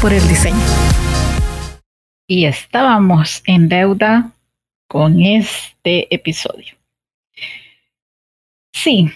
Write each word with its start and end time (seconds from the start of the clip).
Por 0.00 0.12
el 0.14 0.26
diseño. 0.28 0.56
Y 2.26 2.46
estábamos 2.46 3.42
en 3.44 3.68
deuda 3.68 4.32
con 4.88 5.20
este 5.20 6.12
episodio. 6.14 6.74
Sí, 8.72 9.10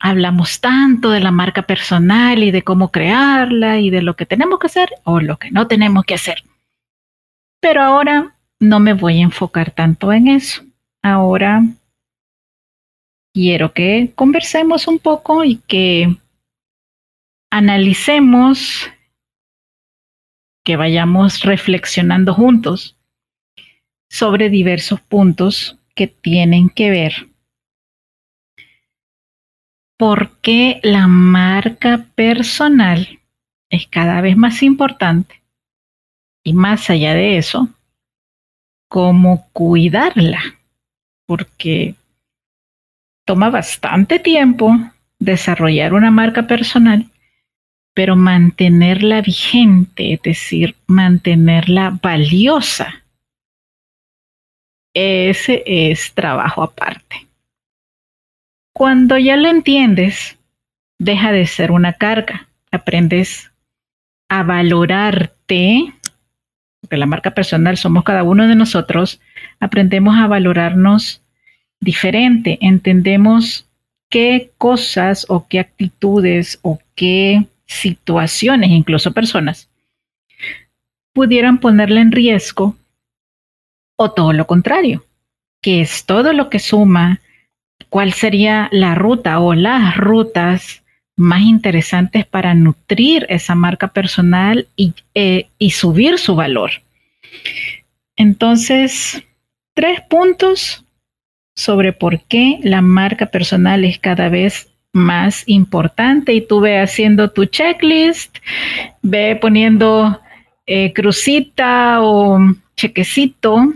hablamos 0.00 0.60
tanto 0.60 1.10
de 1.10 1.20
la 1.20 1.30
marca 1.30 1.62
personal 1.62 2.42
y 2.42 2.50
de 2.50 2.62
cómo 2.62 2.90
crearla 2.90 3.78
y 3.78 3.90
de 3.90 4.02
lo 4.02 4.16
que 4.16 4.26
tenemos 4.26 4.58
que 4.58 4.66
hacer 4.66 4.90
o 5.04 5.20
lo 5.20 5.38
que 5.38 5.50
no 5.52 5.68
tenemos 5.68 6.04
que 6.04 6.14
hacer. 6.14 6.42
Pero 7.60 7.82
ahora 7.82 8.34
no 8.58 8.80
me 8.80 8.94
voy 8.94 9.20
a 9.20 9.24
enfocar 9.24 9.70
tanto 9.70 10.12
en 10.12 10.26
eso. 10.28 10.64
Ahora 11.02 11.62
quiero 13.32 13.72
que 13.72 14.12
conversemos 14.16 14.88
un 14.88 14.98
poco 14.98 15.44
y 15.44 15.56
que 15.56 16.16
analicemos 17.50 18.90
que 20.64 20.76
vayamos 20.76 21.42
reflexionando 21.42 22.34
juntos 22.34 22.96
sobre 24.08 24.50
diversos 24.50 25.00
puntos 25.00 25.78
que 25.94 26.06
tienen 26.06 26.68
que 26.68 26.90
ver. 26.90 27.28
Por 29.96 30.40
qué 30.40 30.80
la 30.82 31.06
marca 31.06 32.06
personal 32.14 33.20
es 33.70 33.86
cada 33.86 34.20
vez 34.20 34.36
más 34.36 34.62
importante 34.62 35.42
y 36.42 36.54
más 36.54 36.88
allá 36.90 37.14
de 37.14 37.36
eso, 37.36 37.68
cómo 38.88 39.48
cuidarla, 39.52 40.40
porque 41.26 41.94
toma 43.24 43.50
bastante 43.50 44.18
tiempo 44.18 44.74
desarrollar 45.18 45.92
una 45.92 46.10
marca 46.10 46.46
personal 46.46 47.10
pero 47.94 48.16
mantenerla 48.16 49.20
vigente, 49.20 50.14
es 50.14 50.22
decir, 50.22 50.76
mantenerla 50.86 51.98
valiosa, 52.02 53.04
ese 54.94 55.62
es 55.66 56.12
trabajo 56.14 56.62
aparte. 56.62 57.28
Cuando 58.72 59.18
ya 59.18 59.36
lo 59.36 59.48
entiendes, 59.48 60.38
deja 60.98 61.32
de 61.32 61.46
ser 61.46 61.70
una 61.70 61.92
carga, 61.92 62.48
aprendes 62.70 63.50
a 64.28 64.42
valorarte, 64.42 65.92
porque 66.80 66.96
la 66.96 67.06
marca 67.06 67.32
personal 67.32 67.76
somos 67.76 68.04
cada 68.04 68.22
uno 68.22 68.46
de 68.46 68.54
nosotros, 68.54 69.20
aprendemos 69.58 70.16
a 70.16 70.26
valorarnos 70.26 71.22
diferente, 71.80 72.58
entendemos 72.60 73.68
qué 74.08 74.50
cosas 74.58 75.26
o 75.28 75.46
qué 75.48 75.60
actitudes 75.60 76.58
o 76.62 76.78
qué 76.94 77.46
situaciones, 77.70 78.70
incluso 78.70 79.12
personas, 79.12 79.68
pudieran 81.12 81.58
ponerle 81.58 82.00
en 82.00 82.12
riesgo 82.12 82.76
o 83.96 84.10
todo 84.10 84.32
lo 84.32 84.46
contrario, 84.46 85.04
que 85.62 85.80
es 85.80 86.04
todo 86.04 86.32
lo 86.32 86.50
que 86.50 86.58
suma, 86.58 87.20
cuál 87.88 88.12
sería 88.12 88.68
la 88.72 88.94
ruta 88.94 89.38
o 89.40 89.54
las 89.54 89.96
rutas 89.96 90.82
más 91.16 91.42
interesantes 91.42 92.26
para 92.26 92.54
nutrir 92.54 93.26
esa 93.28 93.54
marca 93.54 93.88
personal 93.88 94.66
y, 94.74 94.94
eh, 95.14 95.48
y 95.58 95.70
subir 95.72 96.18
su 96.18 96.34
valor. 96.34 96.70
Entonces, 98.16 99.22
tres 99.74 100.00
puntos 100.08 100.84
sobre 101.54 101.92
por 101.92 102.20
qué 102.22 102.58
la 102.62 102.80
marca 102.80 103.26
personal 103.26 103.84
es 103.84 103.98
cada 103.98 104.28
vez 104.28 104.69
más 104.92 105.44
importante 105.46 106.32
y 106.32 106.46
tú 106.46 106.60
ve 106.60 106.80
haciendo 106.80 107.30
tu 107.30 107.44
checklist, 107.46 108.38
ve 109.02 109.36
poniendo 109.40 110.20
eh, 110.66 110.92
crucita 110.92 112.02
o 112.02 112.38
chequecito 112.76 113.72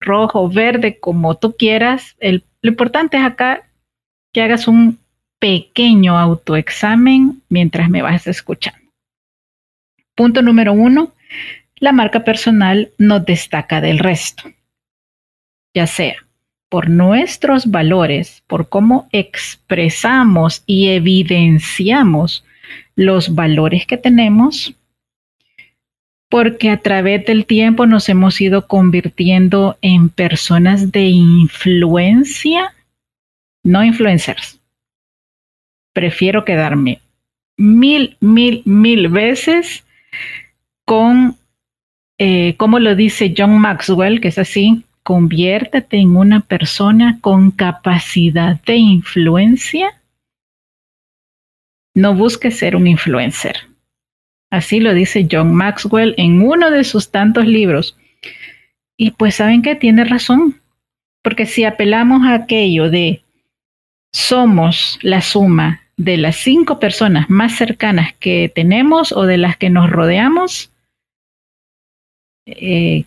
rojo, 0.00 0.48
verde, 0.48 0.98
como 0.98 1.36
tú 1.36 1.56
quieras. 1.56 2.16
El, 2.20 2.44
lo 2.62 2.70
importante 2.70 3.16
es 3.16 3.24
acá 3.24 3.62
que 4.32 4.42
hagas 4.42 4.68
un 4.68 4.98
pequeño 5.38 6.18
autoexamen 6.18 7.42
mientras 7.48 7.88
me 7.90 8.02
vas 8.02 8.26
escuchando. 8.26 8.78
Punto 10.14 10.42
número 10.42 10.72
uno, 10.72 11.12
la 11.76 11.92
marca 11.92 12.24
personal 12.24 12.90
nos 12.98 13.24
destaca 13.24 13.80
del 13.80 13.98
resto, 13.98 14.44
ya 15.74 15.86
sea 15.86 16.27
por 16.68 16.90
nuestros 16.90 17.70
valores, 17.70 18.42
por 18.46 18.68
cómo 18.68 19.08
expresamos 19.12 20.62
y 20.66 20.88
evidenciamos 20.88 22.44
los 22.94 23.34
valores 23.34 23.86
que 23.86 23.96
tenemos, 23.96 24.74
porque 26.28 26.70
a 26.70 26.78
través 26.78 27.24
del 27.24 27.46
tiempo 27.46 27.86
nos 27.86 28.08
hemos 28.08 28.40
ido 28.40 28.66
convirtiendo 28.66 29.78
en 29.80 30.10
personas 30.10 30.92
de 30.92 31.04
influencia, 31.04 32.74
no 33.64 33.82
influencers. 33.82 34.60
Prefiero 35.94 36.44
quedarme 36.44 37.00
mil, 37.56 38.16
mil, 38.20 38.62
mil 38.66 39.08
veces 39.08 39.84
con, 40.84 41.36
eh, 42.18 42.54
como 42.56 42.78
lo 42.78 42.94
dice 42.94 43.34
John 43.36 43.58
Maxwell, 43.58 44.20
que 44.20 44.28
es 44.28 44.38
así, 44.38 44.84
conviértete 45.08 45.96
en 45.96 46.18
una 46.18 46.40
persona 46.40 47.18
con 47.22 47.50
capacidad 47.50 48.60
de 48.64 48.76
influencia. 48.76 50.02
No 51.94 52.14
busques 52.14 52.58
ser 52.58 52.76
un 52.76 52.86
influencer. 52.86 53.56
Así 54.50 54.80
lo 54.80 54.92
dice 54.92 55.26
John 55.30 55.54
Maxwell 55.54 56.14
en 56.18 56.42
uno 56.42 56.70
de 56.70 56.84
sus 56.84 57.10
tantos 57.10 57.46
libros. 57.46 57.96
Y 58.98 59.12
pues 59.12 59.36
saben 59.36 59.62
que 59.62 59.76
tiene 59.76 60.04
razón, 60.04 60.60
porque 61.22 61.46
si 61.46 61.64
apelamos 61.64 62.26
a 62.26 62.34
aquello 62.34 62.90
de 62.90 63.22
somos 64.12 64.98
la 65.00 65.22
suma 65.22 65.80
de 65.96 66.18
las 66.18 66.36
cinco 66.36 66.78
personas 66.78 67.30
más 67.30 67.56
cercanas 67.56 68.12
que 68.12 68.52
tenemos 68.54 69.12
o 69.12 69.22
de 69.22 69.38
las 69.38 69.56
que 69.56 69.70
nos 69.70 69.88
rodeamos, 69.88 70.70
eh, 72.44 73.06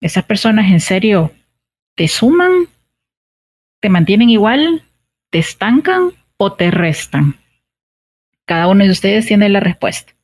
esas 0.00 0.24
personas 0.24 0.70
en 0.70 0.80
serio 0.80 1.32
te 1.94 2.08
suman, 2.08 2.52
te 3.80 3.88
mantienen 3.88 4.30
igual, 4.30 4.82
te 5.30 5.38
estancan 5.38 6.12
o 6.36 6.52
te 6.52 6.70
restan. 6.70 7.36
Cada 8.44 8.68
uno 8.68 8.84
de 8.84 8.90
ustedes 8.90 9.26
tiene 9.26 9.48
la 9.48 9.60
respuesta. 9.60 10.14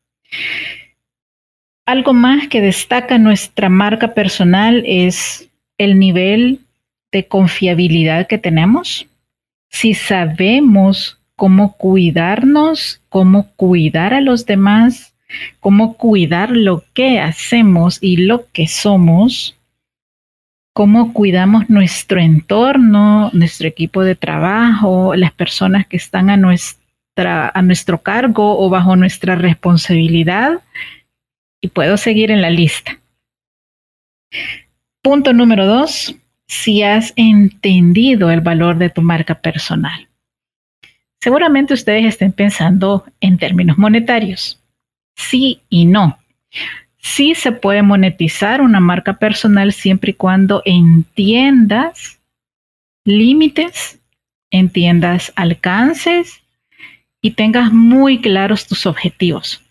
Algo 1.86 2.14
más 2.14 2.48
que 2.48 2.60
destaca 2.60 3.18
nuestra 3.18 3.68
marca 3.68 4.14
personal 4.14 4.82
es 4.86 5.50
el 5.76 5.98
nivel 5.98 6.60
de 7.12 7.26
confiabilidad 7.26 8.26
que 8.26 8.38
tenemos. 8.38 9.06
Si 9.68 9.94
sabemos 9.94 11.20
cómo 11.36 11.76
cuidarnos, 11.76 13.02
cómo 13.08 13.50
cuidar 13.56 14.14
a 14.14 14.20
los 14.20 14.46
demás, 14.46 15.14
cómo 15.60 15.96
cuidar 15.96 16.50
lo 16.50 16.84
que 16.94 17.20
hacemos 17.20 17.98
y 18.00 18.18
lo 18.18 18.50
que 18.52 18.66
somos, 18.66 19.56
cómo 20.74 21.12
cuidamos 21.12 21.70
nuestro 21.70 22.20
entorno, 22.20 23.30
nuestro 23.32 23.68
equipo 23.68 24.02
de 24.02 24.16
trabajo, 24.16 25.14
las 25.14 25.32
personas 25.32 25.86
que 25.86 25.96
están 25.96 26.28
a, 26.28 26.36
nuestra, 26.36 27.50
a 27.54 27.62
nuestro 27.62 28.02
cargo 28.02 28.58
o 28.58 28.68
bajo 28.68 28.96
nuestra 28.96 29.36
responsabilidad. 29.36 30.60
Y 31.62 31.68
puedo 31.68 31.96
seguir 31.96 32.30
en 32.30 32.42
la 32.42 32.50
lista. 32.50 32.98
Punto 35.00 35.32
número 35.32 35.64
dos, 35.64 36.14
si 36.48 36.82
has 36.82 37.12
entendido 37.16 38.30
el 38.30 38.40
valor 38.40 38.76
de 38.76 38.90
tu 38.90 39.00
marca 39.00 39.36
personal. 39.36 40.08
Seguramente 41.20 41.72
ustedes 41.72 42.04
estén 42.04 42.32
pensando 42.32 43.04
en 43.20 43.38
términos 43.38 43.78
monetarios. 43.78 44.60
Sí 45.14 45.62
y 45.70 45.86
no. 45.86 46.18
Sí 47.04 47.34
se 47.34 47.52
puede 47.52 47.82
monetizar 47.82 48.62
una 48.62 48.80
marca 48.80 49.18
personal 49.18 49.74
siempre 49.74 50.12
y 50.12 50.14
cuando 50.14 50.62
entiendas 50.64 52.18
límites, 53.04 54.00
entiendas 54.50 55.30
alcances 55.36 56.42
y 57.20 57.32
tengas 57.32 57.74
muy 57.74 58.22
claros 58.22 58.66
tus 58.66 58.86
objetivos. 58.86 59.62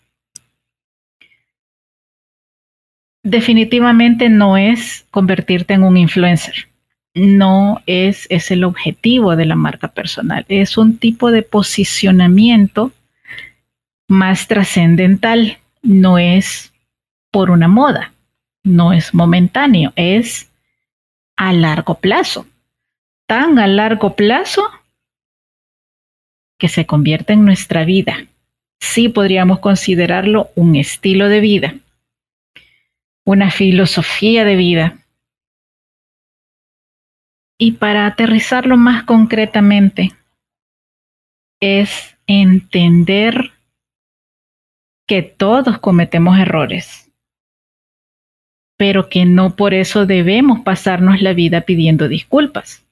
Definitivamente 3.24 4.28
no 4.28 4.56
es 4.56 5.04
convertirte 5.10 5.74
en 5.74 5.82
un 5.82 5.96
influencer. 5.96 6.68
No 7.14 7.82
es, 7.86 8.28
es 8.30 8.52
el 8.52 8.62
objetivo 8.62 9.34
de 9.34 9.46
la 9.46 9.56
marca 9.56 9.88
personal, 9.88 10.46
es 10.48 10.78
un 10.78 10.98
tipo 10.98 11.32
de 11.32 11.42
posicionamiento 11.42 12.92
más 14.06 14.46
trascendental, 14.46 15.58
no 15.82 16.16
es 16.18 16.70
por 17.34 17.50
una 17.50 17.66
moda, 17.66 18.12
no 18.62 18.92
es 18.92 19.12
momentáneo, 19.12 19.92
es 19.96 20.52
a 21.34 21.52
largo 21.52 21.96
plazo, 21.96 22.46
tan 23.26 23.58
a 23.58 23.66
largo 23.66 24.14
plazo 24.14 24.70
que 26.60 26.68
se 26.68 26.86
convierte 26.86 27.32
en 27.32 27.44
nuestra 27.44 27.84
vida. 27.84 28.28
Sí 28.78 29.08
podríamos 29.08 29.58
considerarlo 29.58 30.50
un 30.54 30.76
estilo 30.76 31.28
de 31.28 31.40
vida, 31.40 31.74
una 33.24 33.50
filosofía 33.50 34.44
de 34.44 34.54
vida, 34.54 34.98
y 37.58 37.72
para 37.72 38.06
aterrizarlo 38.06 38.76
más 38.76 39.02
concretamente, 39.02 40.12
es 41.60 42.16
entender 42.28 43.50
que 45.08 45.22
todos 45.22 45.80
cometemos 45.80 46.38
errores, 46.38 47.03
pero 48.76 49.08
que 49.08 49.24
no 49.24 49.56
por 49.56 49.72
eso 49.74 50.06
debemos 50.06 50.60
pasarnos 50.60 51.20
la 51.22 51.32
vida 51.32 51.62
pidiendo 51.62 52.06
disculpas. 52.08 52.84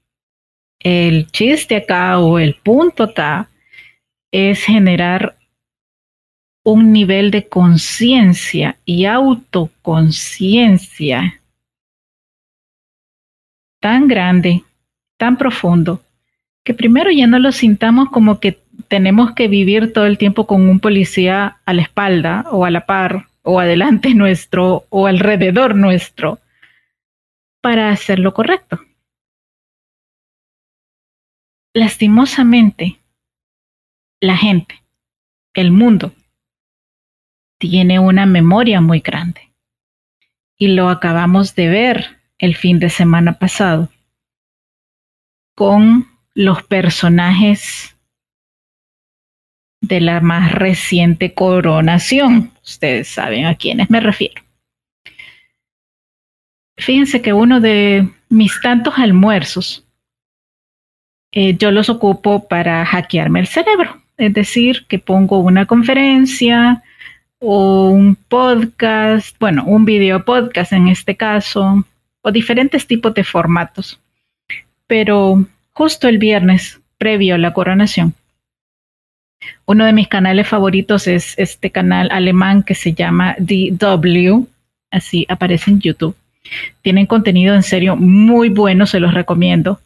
El 0.79 1.31
chiste 1.31 1.77
acá 1.77 2.19
o 2.19 2.39
el 2.39 2.55
punto 2.55 3.05
acá 3.05 3.51
es 4.31 4.65
generar 4.65 5.37
un 6.65 6.93
nivel 6.93 7.31
de 7.31 7.49
conciencia 7.49 8.77
y 8.85 9.07
autoconciencia 9.07 11.41
tan 13.81 14.07
grande, 14.07 14.63
tan 15.17 15.37
profundo, 15.37 16.03
que 16.65 16.73
primero 16.73 17.11
ya 17.11 17.27
no 17.27 17.41
lo 17.41 17.51
sintamos 17.51 18.11
como 18.11 18.39
que 18.39 18.61
tenemos 18.87 19.33
que 19.33 19.49
vivir 19.49 19.93
todo 19.93 20.07
el 20.07 20.19
tiempo 20.19 20.47
con 20.47 20.69
un 20.69 20.79
policía 20.79 21.57
a 21.65 21.73
la 21.73 21.83
espalda 21.83 22.45
o 22.53 22.65
a 22.65 22.71
la 22.71 22.87
par 22.87 23.27
o 23.43 23.61
adelante 23.61 24.15
nuestro 24.15 24.87
o 24.89 25.07
alrededor 25.07 25.75
nuestro 25.75 26.39
para 27.61 27.91
hacer 27.91 28.19
lo 28.19 28.35
correcto. 28.35 28.81
Lastimosamente, 31.75 32.99
la 34.21 34.37
gente, 34.37 34.83
el 35.55 35.71
mundo, 35.71 36.13
tiene 37.59 37.99
una 37.99 38.27
memoria 38.27 38.81
muy 38.81 39.01
grande. 39.01 39.53
Y 40.59 40.69
lo 40.69 40.89
acabamos 40.91 41.55
de 41.55 41.69
ver 41.69 42.19
el 42.39 42.57
fin 42.57 42.79
de 42.79 42.91
semana 42.91 43.39
pasado 43.39 43.89
con 45.55 46.09
los 46.35 46.63
personajes 46.65 47.97
de 49.83 50.01
la 50.01 50.21
más 50.21 50.53
reciente 50.53 51.35
coronación. 51.35 52.51
Ustedes 52.65 53.09
saben 53.09 53.45
a 53.45 53.57
quiénes 53.57 53.91
me 53.91 54.01
refiero. 54.01 54.43
Fíjense 56.79 57.21
que 57.21 57.33
uno 57.33 57.61
de 57.61 58.09
mis 58.31 58.61
tantos 58.63 58.95
almuerzos, 58.97 59.85
eh, 61.33 61.57
yo 61.57 61.71
los 61.71 61.91
ocupo 61.91 62.49
para 62.49 62.85
hackearme 62.87 63.41
el 63.41 63.47
cerebro. 63.47 64.01
Es 64.17 64.33
decir, 64.33 64.87
que 64.89 64.99
pongo 64.99 65.41
una 65.41 65.67
conferencia 65.67 66.83
o 67.39 67.91
un 67.91 68.15
podcast, 68.15 69.37
bueno, 69.41 69.65
un 69.65 69.85
video 69.85 70.25
podcast 70.25 70.73
en 70.73 70.89
este 70.89 71.17
caso, 71.17 71.85
o 72.23 72.33
diferentes 72.33 72.87
tipos 72.87 73.13
de 73.15 73.25
formatos. 73.25 74.01
Pero 74.87 75.45
justo 75.73 76.09
el 76.09 76.19
viernes, 76.19 76.81
previo 76.99 77.35
a 77.35 77.39
la 77.39 77.53
coronación, 77.53 78.15
uno 79.67 79.85
de 79.85 79.93
mis 79.93 80.09
canales 80.09 80.49
favoritos 80.49 81.07
es 81.07 81.39
este 81.39 81.71
canal 81.71 82.09
alemán 82.11 82.63
que 82.63 82.75
se 82.75 82.93
llama 82.93 83.37
DW, 83.39 84.47
así 84.91 85.27
aparece 85.29 85.71
en 85.71 85.81
YouTube. 85.81 86.17
Tienen 86.83 87.07
contenido 87.07 87.55
en 87.55 87.63
serio 87.63 87.97
muy 87.97 88.49
bueno, 88.49 88.87
se 88.87 89.01
los 89.01 89.15
recomiendo. 89.15 89.81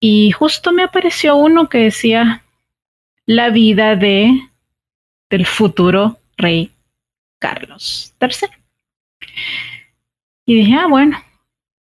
Y 0.00 0.30
justo 0.30 0.72
me 0.72 0.82
apareció 0.82 1.36
uno 1.36 1.68
que 1.68 1.78
decía 1.78 2.42
la 3.24 3.50
vida 3.50 3.96
de 3.96 4.30
del 5.30 5.46
futuro 5.46 6.18
rey 6.36 6.70
Carlos 7.38 8.14
III. 8.20 8.48
Y 10.46 10.54
dije, 10.56 10.74
ah, 10.74 10.86
bueno, 10.86 11.18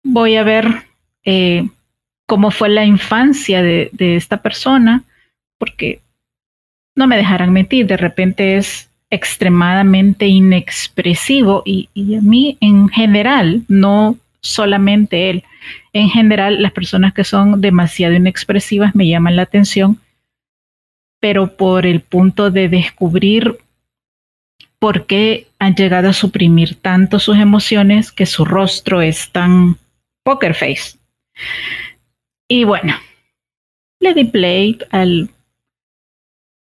voy 0.04 0.36
a 0.36 0.44
ver 0.44 0.66
eh, 1.26 1.68
cómo 2.28 2.52
fue 2.52 2.70
la 2.70 2.86
infancia 2.86 3.62
de, 3.64 3.90
esta 3.98 4.42
persona, 4.42 5.04
porque 5.58 6.02
no 6.96 7.08
me 7.08 7.18
dejarán 7.18 7.54
mentir, 7.54 7.88
de 7.88 7.98
repente 7.98 8.58
es 8.58 8.90
extremadamente 9.10 10.28
inexpresivo 10.28 11.62
y, 11.66 11.90
y, 11.94 12.16
a 12.16 12.22
mí 12.22 12.58
en 12.62 12.90
general, 12.90 13.64
no 13.68 14.18
solamente 14.42 15.30
él, 15.30 15.44
en 15.94 16.10
general 16.10 16.62
las 16.62 16.72
personas 16.72 17.14
que 17.14 17.24
son 17.24 17.62
demasiado 17.62 18.16
inexpresivas 18.16 18.96
me 18.96 19.08
llaman 19.08 19.36
la 19.36 19.44
atención, 19.44 20.00
pero 21.20 21.56
por 21.56 21.86
el 21.86 22.02
punto 22.02 22.52
de 22.52 22.70
descubrir 22.70 23.58
por 24.80 25.06
qué 25.06 25.48
han 25.60 25.76
llegado 25.76 26.10
a 26.10 26.14
suprimir 26.14 26.76
tanto 26.76 27.20
sus 27.20 27.38
emociones 27.38 28.12
que 28.12 28.26
su 28.26 28.44
rostro 28.44 29.02
es 29.02 29.30
tan 29.32 29.78
poker 30.24 30.54
face. 30.54 30.98
Y 32.50 32.66
bueno, 32.66 32.96
le 34.02 34.14
di 34.14 34.26
play 34.26 34.78
al, 34.92 35.30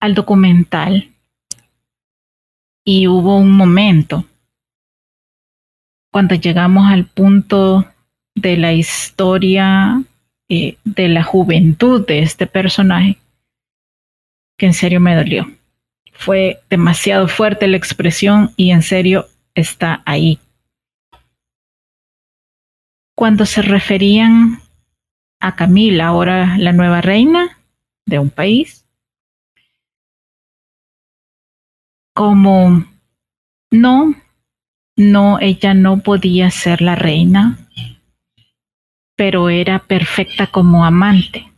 al 0.04 0.16
documental 0.16 1.14
y 2.84 3.08
hubo 3.08 3.38
un 3.38 3.52
momento 3.52 4.26
cuando 6.12 6.36
llegamos 6.36 6.92
al 6.92 7.06
punto 7.06 7.88
de 8.36 8.58
la 8.58 8.74
historia 8.74 10.04
eh, 10.50 10.78
de 10.84 11.08
la 11.08 11.24
juventud 11.24 12.06
de 12.06 12.20
este 12.20 12.48
personaje 12.48 13.18
que 14.58 14.66
en 14.66 14.74
serio 14.74 15.00
me 15.00 15.16
dolió 15.16 15.50
fue 16.12 16.60
demasiado 16.70 17.30
fuerte 17.30 17.70
la 17.70 17.78
expresión 17.78 18.52
y 18.58 18.72
en 18.72 18.84
serio 18.84 19.30
está 19.56 20.04
ahí. 20.06 20.38
Cuando 23.16 23.46
se 23.46 23.62
referían 23.62 24.60
a 25.40 25.56
Camila, 25.56 26.08
ahora 26.08 26.58
la 26.58 26.74
nueva 26.74 27.00
reina 27.00 27.58
de 28.06 28.20
un 28.20 28.30
país, 28.30 28.83
como 32.14 32.86
no, 33.72 34.16
no, 34.96 35.40
ella 35.40 35.74
no 35.74 36.00
podía 36.00 36.52
ser 36.52 36.82
la 36.82 36.96
reina, 36.96 37.58
pero 39.16 39.50
era 39.50 39.80
perfecta 39.80 40.48
como 40.48 40.86
amante 40.86 41.50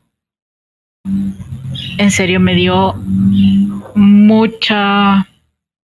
en 1.98 2.12
serio 2.12 2.40
me 2.40 2.56
dio 2.56 2.94
mucha 3.96 5.28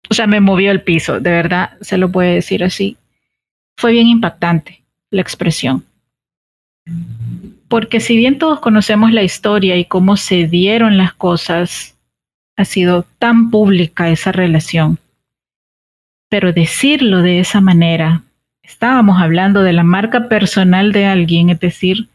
o 0.09 0.13
sea, 0.13 0.27
me 0.27 0.41
movió 0.41 0.71
el 0.71 0.81
piso, 0.81 1.21
de 1.21 1.31
verdad, 1.31 1.77
se 1.79 1.97
lo 1.97 2.11
puede 2.11 2.33
decir 2.33 2.65
así. 2.65 2.97
Fue 3.77 3.93
bien 3.93 4.07
impactante 4.07 4.83
la 5.09 5.21
expresión. 5.21 5.85
Porque 7.69 8.01
si 8.01 8.17
bien 8.17 8.37
todos 8.37 8.59
conocemos 8.59 9.13
la 9.13 9.23
historia 9.23 9.77
y 9.77 9.85
cómo 9.85 10.17
se 10.17 10.47
dieron 10.47 10.97
las 10.97 11.13
cosas, 11.13 11.95
ha 12.57 12.65
sido 12.65 13.05
tan 13.19 13.49
pública 13.49 14.09
esa 14.09 14.31
relación. 14.31 14.99
Pero 16.29 16.53
decirlo 16.53 17.21
de 17.21 17.39
esa 17.39 17.61
manera, 17.61 18.23
estábamos 18.63 19.21
hablando 19.21 19.63
de 19.63 19.73
la 19.73 19.83
marca 19.83 20.29
personal 20.29 20.91
de 20.91 21.05
alguien, 21.05 21.49
es 21.49 21.59
decir, 21.59 22.07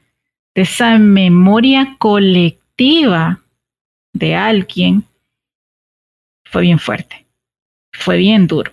de 0.54 0.62
esa 0.62 0.98
memoria 0.98 1.96
colectiva 1.98 3.40
de 4.12 4.34
alguien, 4.34 5.04
fue 6.44 6.62
bien 6.62 6.78
fuerte, 6.78 7.26
fue 7.92 8.16
bien 8.16 8.46
duro. 8.46 8.72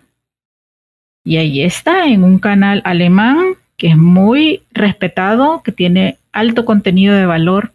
Y 1.25 1.37
ahí 1.37 1.61
está, 1.61 2.05
en 2.05 2.23
un 2.23 2.39
canal 2.39 2.81
alemán 2.85 3.55
que 3.77 3.87
es 3.87 3.97
muy 3.97 4.63
respetado, 4.71 5.61
que 5.63 5.71
tiene 5.71 6.17
alto 6.31 6.65
contenido 6.65 7.15
de 7.15 7.25
valor. 7.25 7.73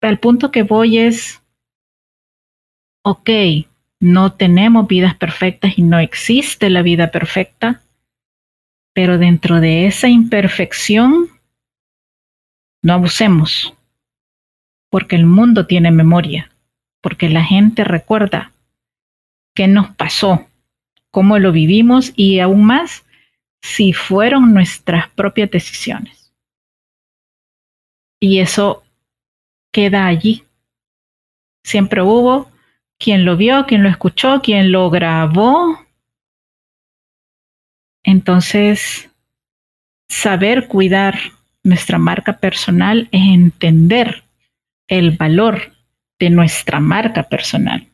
Al 0.00 0.18
punto 0.18 0.50
que 0.50 0.62
voy 0.62 0.98
es, 0.98 1.40
ok, 3.04 3.30
no 4.00 4.32
tenemos 4.32 4.88
vidas 4.88 5.14
perfectas 5.14 5.78
y 5.78 5.82
no 5.82 5.98
existe 5.98 6.70
la 6.70 6.82
vida 6.82 7.10
perfecta, 7.10 7.82
pero 8.94 9.18
dentro 9.18 9.60
de 9.60 9.86
esa 9.86 10.08
imperfección, 10.08 11.28
no 12.82 12.94
abusemos, 12.94 13.74
porque 14.90 15.16
el 15.16 15.26
mundo 15.26 15.66
tiene 15.66 15.90
memoria, 15.90 16.50
porque 17.02 17.28
la 17.28 17.44
gente 17.44 17.84
recuerda 17.84 18.52
qué 19.54 19.68
nos 19.68 19.94
pasó, 19.94 20.46
cómo 21.10 21.38
lo 21.38 21.52
vivimos 21.52 22.12
y 22.16 22.40
aún 22.40 22.64
más 22.64 23.04
si 23.60 23.92
fueron 23.92 24.54
nuestras 24.54 25.10
propias 25.10 25.50
decisiones. 25.50 26.32
Y 28.18 28.40
eso 28.40 28.82
queda 29.72 30.06
allí. 30.06 30.44
Siempre 31.62 32.02
hubo 32.02 32.53
quien 33.04 33.26
lo 33.26 33.36
vio, 33.36 33.66
quien 33.66 33.82
lo 33.82 33.90
escuchó, 33.90 34.40
quien 34.40 34.72
lo 34.72 34.88
grabó, 34.88 35.84
entonces, 38.04 39.10
saber 40.08 40.68
cuidar 40.68 41.18
nuestra 41.62 41.98
marca 41.98 42.38
personal 42.38 43.08
es 43.10 43.22
entender 43.22 44.24
el 44.86 45.12
valor 45.12 45.72
de 46.18 46.28
nuestra 46.28 46.78
marca 46.78 47.22
personal. 47.24 47.88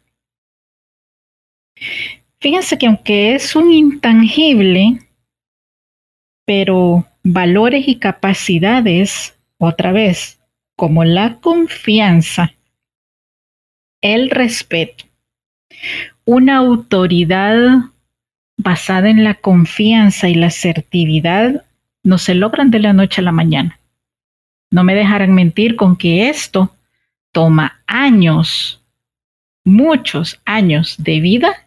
Fíjense 2.41 2.77
que 2.77 2.87
aunque 2.89 3.35
es 3.37 3.55
un 3.55 3.73
intangible, 3.73 4.99
pero 6.45 7.07
valores 7.23 7.87
y 7.87 8.01
capacidades, 8.01 9.39
otra 9.59 9.93
vez, 9.93 10.41
como 10.75 11.05
la 11.05 11.37
confianza, 11.37 12.53
el 14.01 14.31
respeto, 14.31 15.05
una 16.25 16.57
autoridad 16.57 17.57
basada 18.57 19.09
en 19.09 19.25
la 19.25 19.35
confianza 19.35 20.29
y 20.29 20.35
la 20.35 20.49
asertividad 20.49 21.65
no 22.03 22.19
se 22.19 22.35
logran 22.35 22.71
de 22.71 22.81
la 22.81 22.93
noche 22.93 23.21
a 23.21 23.25
la 23.25 23.33
mañana. 23.33 23.79
No 24.71 24.85
me 24.85 24.95
dejarán 24.95 25.35
mentir 25.35 25.77
con 25.77 25.97
que 25.97 26.29
esto 26.29 26.75
toma 27.33 27.81
años, 27.87 28.83
muchos 29.65 30.41
años 30.45 30.97
de 30.99 31.21
vida 31.21 31.67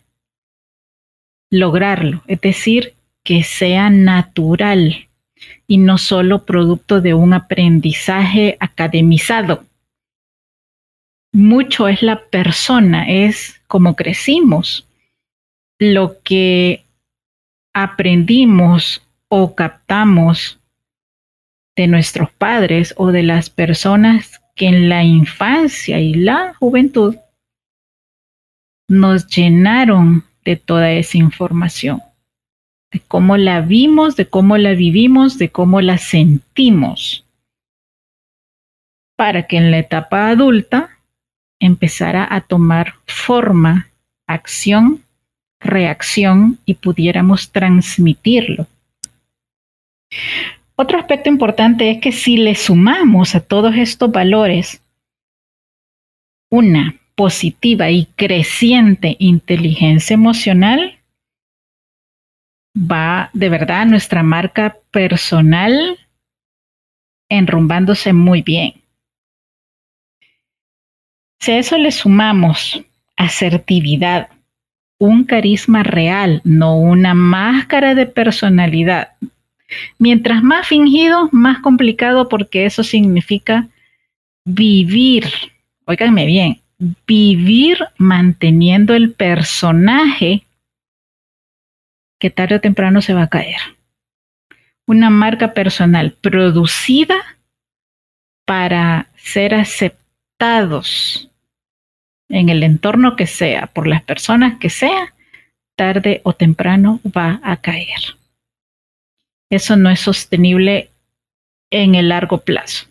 lograrlo, 1.54 2.24
es 2.28 2.42
decir, 2.42 2.94
que 3.24 3.44
sea 3.44 3.90
natural 3.90 5.08
y 5.68 5.78
no 5.78 5.98
solo 5.98 6.46
producto 6.46 7.00
de 7.00 7.13
un 7.13 7.34
aprendizaje 7.34 8.58
academizado. 8.60 9.63
Mucho 11.34 11.88
es 11.88 12.04
la 12.04 12.25
persona, 12.25 13.10
es 13.10 13.60
como 13.68 13.96
crecimos, 13.96 14.88
lo 15.80 16.22
que 16.22 16.86
aprendimos 17.74 19.02
o 19.30 19.56
captamos 19.56 20.60
de 21.75 21.88
nuestros 21.88 22.32
padres 22.32 22.94
o 22.98 23.12
de 23.12 23.24
las 23.24 23.50
personas 23.50 24.42
que 24.56 24.68
en 24.68 24.90
la 24.90 25.04
infancia 25.04 26.00
y 26.00 26.13
la 26.13 26.54
juventud 26.54 27.16
nos 28.88 29.25
llenaron 29.25 30.24
de 30.46 30.56
toda 30.56 30.92
esa 30.92 31.18
información, 31.18 32.04
de 32.92 33.00
cómo 33.00 33.38
la 33.38 33.62
vimos, 33.62 34.16
de 34.16 34.28
cómo 34.28 34.58
la 34.58 34.74
vivimos, 34.74 35.40
de 35.40 35.50
cómo 35.50 35.82
la 35.82 35.98
sentimos, 35.98 37.25
para 39.16 39.48
que 39.48 39.58
en 39.58 39.72
la 39.72 39.80
etapa 39.80 40.28
adulta 40.28 40.93
empezara 41.65 42.27
a 42.29 42.41
tomar 42.41 42.96
forma, 43.05 43.88
acción 44.27 45.03
reacción 45.63 46.60
y 46.65 46.75
pudiéramos 46.75 47.51
transmitirlo. 47.51 48.67
Otro 50.75 51.00
aspecto 51.00 51.29
importante 51.29 51.89
es 51.89 52.01
que 52.01 52.12
si 52.12 52.38
le 52.38 52.55
sumamos 52.55 53.36
a 53.36 53.39
todos 53.39 53.75
estos 53.75 54.12
valores 54.12 54.82
una 56.51 56.96
positiva 57.15 57.89
y 57.89 58.05
creciente 58.15 59.15
inteligencia 59.20 60.13
emocional, 60.13 61.00
va 62.75 63.29
de 63.34 63.50
verdad 63.50 63.86
nuestra 63.86 64.24
marca 64.24 64.77
personal 64.91 65.98
enrumbándose 67.29 68.13
muy 68.13 68.41
bien. 68.41 68.83
Si 71.44 71.52
a 71.52 71.58
eso 71.58 71.78
le 71.78 71.92
sumamos 71.92 72.82
asertividad, 73.18 74.30
un 74.98 75.26
carisma 75.26 75.84
real, 75.84 76.40
no 76.46 76.78
una 76.78 77.14
máscara 77.14 77.96
de 77.96 78.06
personalidad. 78.06 79.10
Mientras 80.00 80.42
más 80.42 80.66
fingido, 80.66 81.28
más 81.34 81.60
complicado 81.60 82.30
porque 82.30 82.66
eso 82.66 82.82
significa 82.86 83.68
vivir, 84.46 85.26
oíganme 85.84 86.26
bien, 86.26 86.62
vivir 87.06 87.78
manteniendo 87.98 88.94
el 88.94 89.12
personaje 89.12 90.46
que 92.22 92.30
tarde 92.30 92.56
o 92.56 92.62
temprano 92.62 93.02
se 93.02 93.14
va 93.14 93.24
a 93.24 93.30
caer. 93.30 93.60
Una 94.88 95.10
marca 95.10 95.54
personal 95.54 96.14
producida 96.22 97.18
para 98.46 99.08
ser 99.18 99.56
aceptados 99.56 101.30
en 102.34 102.50
el 102.50 102.63
entorno 102.63 103.16
que 103.16 103.28
sea, 103.28 103.68
por 103.68 103.86
las 103.88 104.02
personas 104.02 104.58
que 104.60 104.70
sea, 104.70 105.13
tarde 105.75 106.22
o 106.24 106.34
temprano 106.34 107.00
va 107.06 107.40
a 107.44 107.58
caer. 107.58 108.18
Eso 109.52 109.75
no 109.75 109.92
es 109.92 110.00
sostenible 110.00 110.90
en 111.70 111.94
el 111.94 112.10
largo 112.10 112.40
plazo. 112.40 112.88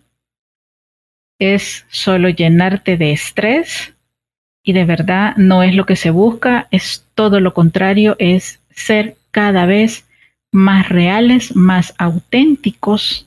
Es 1.40 1.84
solo 1.90 2.28
llenarte 2.28 2.96
de 2.96 3.10
estrés 3.10 3.92
y 4.62 4.74
de 4.74 4.84
verdad 4.84 5.34
no 5.36 5.64
es 5.64 5.74
lo 5.74 5.86
que 5.86 5.96
se 5.96 6.10
busca, 6.10 6.68
es 6.70 7.04
todo 7.16 7.40
lo 7.40 7.52
contrario, 7.52 8.14
es 8.20 8.60
ser 8.70 9.16
cada 9.32 9.66
vez 9.66 10.06
más 10.52 10.88
reales, 10.88 11.56
más 11.56 11.94
auténticos, 11.98 13.26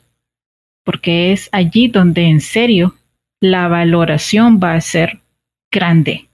porque 0.82 1.32
es 1.32 1.50
allí 1.52 1.88
donde 1.88 2.22
en 2.22 2.40
serio 2.40 2.94
la 3.38 3.68
valoración 3.68 4.60
va 4.62 4.72
a 4.72 4.80
ser 4.80 5.20
grande. 5.76 6.30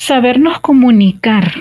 Sabernos 0.00 0.58
comunicar, 0.58 1.52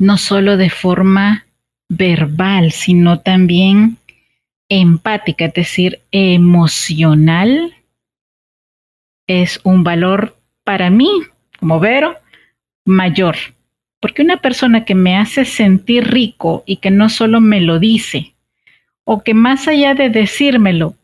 no 0.00 0.18
solo 0.18 0.56
de 0.56 0.70
forma 0.70 1.46
verbal, 1.88 2.72
sino 2.72 3.20
también 3.20 3.98
empática, 4.68 5.44
es 5.44 5.54
decir, 5.54 6.00
emocional, 6.10 7.76
es 9.28 9.60
un 9.62 9.84
valor 9.84 10.36
para 10.64 10.90
mí, 10.90 11.08
como 11.60 11.78
Vero, 11.78 12.16
mayor. 12.84 13.36
Porque 14.00 14.22
una 14.22 14.38
persona 14.38 14.84
que 14.84 14.96
me 14.96 15.16
hace 15.16 15.44
sentir 15.44 16.08
rico 16.08 16.64
y 16.66 16.78
que 16.78 16.90
no 16.90 17.08
solo 17.08 17.40
me 17.40 17.60
lo 17.60 17.78
dice, 17.78 18.34
o 19.04 19.22
que 19.22 19.34
más 19.34 19.68
allá 19.68 19.94
de 19.94 20.10
decírmelo, 20.10 20.96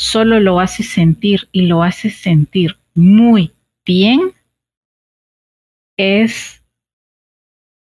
solo 0.00 0.40
lo 0.40 0.60
hace 0.60 0.82
sentir 0.82 1.50
y 1.52 1.66
lo 1.66 1.82
hace 1.82 2.08
sentir 2.08 2.78
muy 2.94 3.52
bien, 3.84 4.32
es 5.98 6.62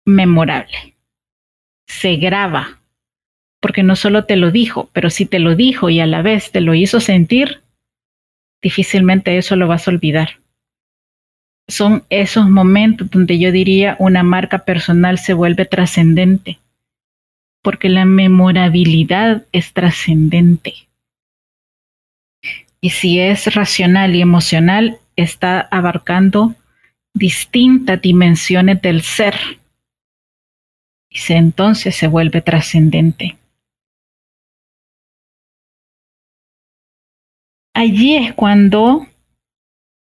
memorable. 0.06 0.96
Se 1.87 2.16
graba, 2.16 2.80
porque 3.61 3.82
no 3.82 3.96
solo 3.96 4.25
te 4.25 4.37
lo 4.37 4.50
dijo, 4.50 4.88
pero 4.94 5.11
si 5.11 5.26
te 5.26 5.38
lo 5.38 5.54
dijo 5.56 5.90
y 5.90 6.00
a 6.00 6.06
la 6.06 6.23
vez 6.23 6.52
te 6.52 6.62
lo 6.62 6.75
hizo 6.75 7.00
sentir, 7.00 7.61
difícilmente 8.62 9.37
eso 9.37 9.54
lo 9.54 9.68
vas 9.68 9.87
a 9.87 9.90
olvidar. 9.90 10.40
son 11.68 12.04
esos 12.08 12.49
momentos 12.49 13.11
donde 13.11 13.38
yo 13.38 13.52
diría 13.52 13.96
una 13.99 14.23
marca 14.23 14.64
personal 14.64 15.18
se 15.18 15.35
vuelve 15.35 15.66
trascendente, 15.66 16.61
porque 17.62 17.90
la 17.90 18.06
memorabilidad 18.06 19.44
es 19.52 19.75
trascendente. 19.75 20.87
Y 22.80 22.90
si 22.90 23.21
es 23.21 23.54
racional 23.54 24.14
y 24.14 24.21
emocional, 24.21 24.99
está 25.16 25.61
abarcando 25.61 26.54
distintas 27.14 28.00
dimensiones 28.00 28.80
del 28.83 29.02
ser. 29.02 29.35
Y 31.11 31.33
entonces 31.33 31.97
se 31.97 32.06
vuelve 32.06 32.42
trascendente. 32.42 33.37
Allí 37.75 38.16
es 38.16 38.33
cuando 38.33 39.06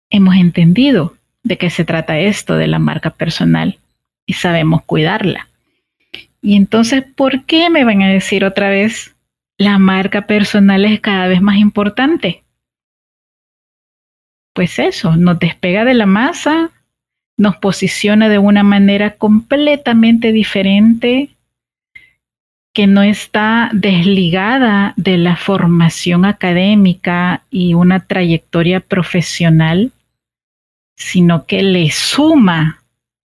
hemos 0.09 0.35
entendido 0.35 1.17
de 1.43 1.57
qué 1.57 1.69
se 1.69 1.83
trata 1.83 2.17
esto 2.19 2.55
de 2.55 2.67
la 2.67 2.79
marca 2.79 3.09
personal 3.09 3.79
y 4.25 4.33
sabemos 4.33 4.83
cuidarla. 4.83 5.49
Y 6.41 6.55
entonces, 6.55 7.03
¿por 7.03 7.43
qué 7.43 7.69
me 7.69 7.83
van 7.83 8.01
a 8.01 8.09
decir 8.09 8.45
otra 8.45 8.69
vez 8.69 9.13
la 9.57 9.77
marca 9.77 10.25
personal 10.25 10.85
es 10.85 11.01
cada 11.01 11.27
vez 11.27 11.41
más 11.41 11.57
importante? 11.57 12.44
Pues 14.55 14.79
eso, 14.79 15.17
nos 15.17 15.37
despega 15.37 15.83
de 15.83 15.93
la 15.93 16.05
masa, 16.05 16.71
nos 17.37 17.57
posiciona 17.57 18.29
de 18.29 18.37
una 18.37 18.63
manera 18.63 19.17
completamente 19.17 20.31
diferente 20.31 21.35
que 22.73 22.87
no 22.87 23.03
está 23.03 23.69
desligada 23.73 24.93
de 24.95 25.17
la 25.17 25.35
formación 25.35 26.23
académica 26.23 27.43
y 27.51 27.73
una 27.73 27.99
trayectoria 27.99 28.79
profesional, 28.79 29.91
sino 30.95 31.45
que 31.45 31.61
le 31.61 31.91
suma, 31.91 32.81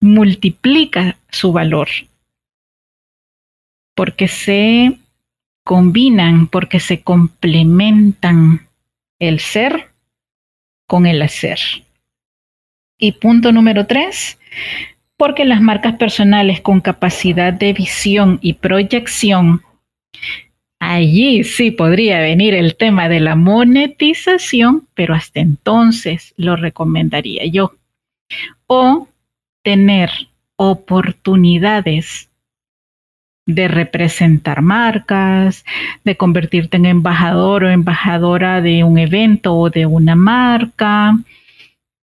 multiplica 0.00 1.18
su 1.28 1.52
valor, 1.52 1.88
porque 3.94 4.26
se 4.26 4.98
combinan, 5.64 6.46
porque 6.46 6.80
se 6.80 7.02
complementan 7.02 8.68
el 9.18 9.40
ser 9.40 9.89
con 10.90 11.06
el 11.06 11.22
hacer. 11.22 11.60
Y 12.98 13.12
punto 13.12 13.52
número 13.52 13.86
tres, 13.86 14.40
porque 15.16 15.44
las 15.44 15.60
marcas 15.60 15.94
personales 15.94 16.60
con 16.60 16.80
capacidad 16.80 17.52
de 17.52 17.72
visión 17.72 18.40
y 18.42 18.54
proyección, 18.54 19.62
allí 20.80 21.44
sí 21.44 21.70
podría 21.70 22.18
venir 22.18 22.54
el 22.54 22.74
tema 22.74 23.08
de 23.08 23.20
la 23.20 23.36
monetización, 23.36 24.88
pero 24.94 25.14
hasta 25.14 25.38
entonces 25.38 26.34
lo 26.36 26.56
recomendaría 26.56 27.46
yo. 27.46 27.76
O 28.66 29.06
tener 29.62 30.10
oportunidades 30.56 32.29
de 33.46 33.68
representar 33.68 34.62
marcas, 34.62 35.64
de 36.04 36.16
convertirte 36.16 36.76
en 36.76 36.86
embajador 36.86 37.64
o 37.64 37.70
embajadora 37.70 38.60
de 38.60 38.84
un 38.84 38.98
evento 38.98 39.54
o 39.54 39.70
de 39.70 39.86
una 39.86 40.14
marca, 40.14 41.16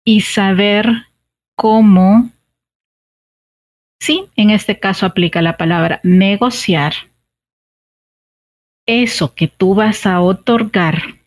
y 0.03 0.21
saber 0.21 1.07
cómo, 1.55 2.29
sí, 4.01 4.25
en 4.35 4.49
este 4.49 4.79
caso 4.79 5.05
aplica 5.05 5.41
la 5.41 5.55
palabra 5.57 5.99
negociar, 6.03 6.93
eso 8.87 9.35
que 9.35 9.47
tú 9.47 9.75
vas 9.75 10.07
a 10.07 10.19
otorgar, 10.19 11.19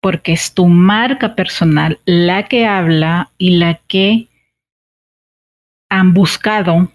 porque 0.00 0.32
es 0.32 0.54
tu 0.54 0.66
marca 0.66 1.34
personal 1.34 1.98
la 2.06 2.48
que 2.48 2.66
habla 2.66 3.30
y 3.36 3.58
la 3.58 3.74
que 3.86 4.28
han 5.90 6.14
buscado, 6.14 6.90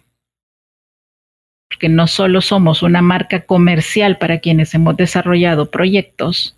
porque 1.80 1.88
no 1.88 2.08
solo 2.08 2.42
somos 2.42 2.84
una 2.84 3.02
marca 3.02 3.46
comercial 3.46 4.18
para 4.18 4.40
quienes 4.40 4.74
hemos 4.74 4.98
desarrollado 4.98 5.72
proyectos 5.72 6.58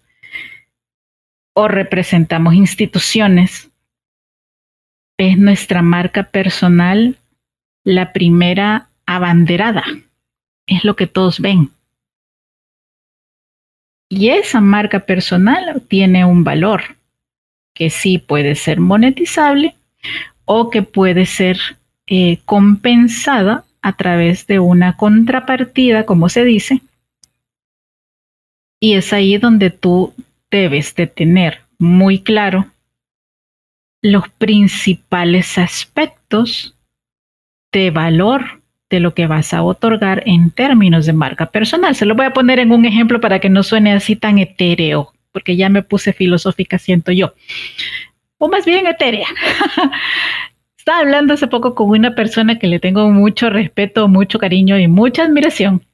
o 1.54 1.68
representamos 1.68 2.56
instituciones, 2.56 3.70
es 5.20 5.38
nuestra 5.38 5.84
marca 5.84 6.24
personal 6.24 7.18
la 7.84 8.14
primera 8.14 8.90
abanderada. 9.06 9.84
Es 10.66 10.84
lo 10.84 10.96
que 10.96 11.06
todos 11.06 11.40
ven. 11.40 11.70
Y 14.10 14.30
esa 14.30 14.60
marca 14.60 15.02
personal 15.02 15.84
tiene 15.88 16.26
un 16.26 16.44
valor 16.44 16.82
que 17.76 17.92
sí 17.92 18.18
puede 18.18 18.56
ser 18.56 18.80
monetizable 18.80 19.76
o 20.46 20.72
que 20.72 20.82
puede 20.82 21.28
ser 21.28 21.60
eh, 22.08 22.40
compensada 22.46 23.66
a 23.82 23.94
través 23.94 24.48
de 24.48 24.60
una 24.60 24.98
contrapartida, 24.98 26.06
como 26.06 26.30
se 26.30 26.44
dice. 26.44 26.82
Y 28.80 28.94
es 28.96 29.14
ahí 29.14 29.38
donde 29.38 29.70
tú 29.70 30.14
debes 30.50 30.96
de 30.96 31.08
tener 31.08 31.62
muy 31.78 32.20
claro 32.20 32.68
los 34.02 34.28
principales 34.30 35.58
aspectos 35.58 36.76
de 37.72 37.92
valor 37.92 38.62
de 38.90 39.00
lo 39.00 39.14
que 39.14 39.28
vas 39.28 39.54
a 39.54 39.64
otorgar 39.64 40.24
en 40.26 40.52
términos 40.52 41.06
de 41.06 41.14
marca 41.14 41.48
personal. 41.48 41.96
Se 41.96 42.06
lo 42.06 42.16
voy 42.16 42.26
a 42.26 42.34
poner 42.34 42.60
en 42.60 42.72
un 42.72 42.86
ejemplo 42.86 43.22
para 43.22 43.40
que 43.40 43.50
no 43.50 43.64
suene 43.64 43.94
así 43.94 44.16
tan 44.16 44.38
etéreo, 44.38 45.14
porque 45.32 45.56
ya 45.56 45.70
me 45.70 45.82
puse 45.82 46.12
filosófica, 46.12 46.78
siento 46.78 47.12
yo. 47.12 47.34
O 48.38 48.50
más 48.50 48.66
bien 48.66 48.88
etérea. 48.88 49.28
Estaba 50.82 51.02
hablando 51.02 51.36
hace 51.36 51.46
poco 51.46 51.76
con 51.76 51.90
una 51.90 52.16
persona 52.16 52.58
que 52.58 52.66
le 52.66 52.80
tengo 52.80 53.08
mucho 53.12 53.52
respeto, 53.52 54.08
mucho 54.08 54.40
cariño 54.40 54.80
y 54.80 54.88
mucha 54.88 55.26
admiración. 55.26 55.86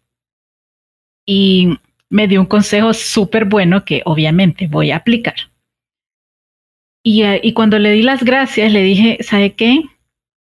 Y 1.25 1.77
me 2.09 2.29
dio 2.29 2.39
un 2.39 2.45
consejo 2.45 2.93
súper 2.93 3.43
bueno 3.43 3.83
que 3.83 4.01
obviamente 4.05 4.67
voy 4.67 4.91
a 4.91 4.95
aplicar. 4.95 5.35
Eh, 7.03 7.41
y, 7.43 7.51
cuando 7.51 7.79
le 7.79 7.91
di 7.91 8.01
las 8.01 8.23
gracias, 8.23 8.71
le 8.71 8.81
dije, 8.81 9.17
¿sabe 9.23 9.55
qué? 9.55 9.81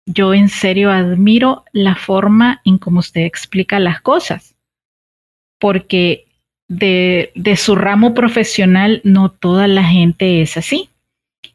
Yo 0.06 0.32
en 0.32 0.48
serio 0.48 0.90
admiro 0.90 1.66
la 1.72 1.94
forma 1.94 2.62
en 2.64 2.78
cómo 2.78 3.00
usted 3.00 3.26
explica 3.26 3.78
las 3.80 4.00
cosas, 4.00 4.56
porque 5.60 6.24
de 6.68 7.56
su 7.58 7.74
ramo 7.74 8.14
profesional 8.14 9.02
no 9.04 9.30
toda 9.30 9.68
la 9.68 9.84
gente 9.84 10.40
es 10.40 10.56
así. 10.56 10.88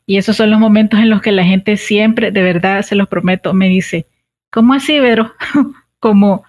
Y 0.06 0.18
esos 0.18 0.38
son 0.38 0.52
los 0.52 0.60
momentos 0.60 1.00
en 1.00 1.10
los 1.10 1.22
que 1.22 1.32
la 1.32 1.44
gente 1.44 1.78
siempre, 1.78 2.32
de 2.32 2.42
verdad, 2.42 2.82
se 2.82 2.96
los 2.96 3.08
prometo, 3.08 3.54
me 3.54 3.68
dice, 3.68 4.06
¿cómo 4.52 4.74
así, 4.74 5.00
Vero? 5.00 5.34
Como, 6.00 6.44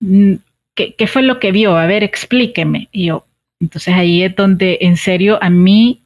mm, 0.00 0.34
¿qué, 0.74 0.94
¿qué, 0.94 1.06
fue 1.06 1.22
lo 1.22 1.40
que 1.40 1.52
vio? 1.52 1.76
A 1.76 1.86
ver, 1.86 2.04
explíqueme. 2.04 2.88
Y 2.92 3.06
yo, 3.06 3.26
entonces 3.60 3.94
ahí 3.94 4.22
es 4.22 4.36
donde 4.36 4.78
en 4.80 4.96
serio 4.96 5.38
a 5.42 5.50
mí 5.50 6.02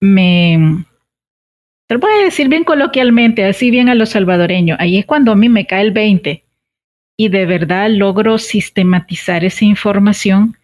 me, 0.00 0.84
te 1.86 1.94
lo 1.94 2.00
voy 2.00 2.12
a 2.12 2.24
decir 2.24 2.48
bien 2.48 2.64
coloquialmente, 2.64 3.44
así 3.44 3.70
bien 3.70 3.88
a 3.88 3.94
los 3.94 4.10
salvadoreños, 4.10 4.78
ahí 4.80 4.98
es 4.98 5.06
cuando 5.06 5.32
a 5.32 5.36
mí 5.36 5.48
me 5.48 5.66
cae 5.66 5.82
el 5.82 5.92
20 5.92 6.44
y 7.16 7.28
de 7.28 7.46
verdad 7.46 7.90
logro 7.90 8.38
sistematizar 8.38 9.44
esa 9.44 9.64
información 9.64 10.56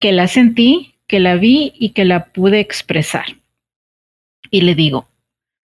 que 0.00 0.12
la 0.12 0.28
sentí, 0.28 0.94
que 1.06 1.20
la 1.20 1.36
vi 1.36 1.72
y 1.78 1.90
que 1.90 2.04
la 2.04 2.26
pude 2.26 2.60
expresar. 2.60 3.26
Y 4.50 4.62
le 4.62 4.74
digo, 4.74 5.08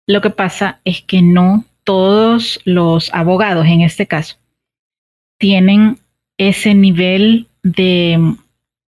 lo 0.07 0.21
que 0.21 0.29
pasa 0.29 0.79
es 0.83 1.01
que 1.01 1.21
no 1.21 1.65
todos 1.83 2.59
los 2.65 3.13
abogados 3.13 3.65
en 3.65 3.81
este 3.81 4.07
caso 4.07 4.37
tienen 5.37 5.97
ese 6.37 6.73
nivel 6.75 7.47
de 7.63 8.35